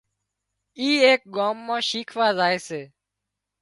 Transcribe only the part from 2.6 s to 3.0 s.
سي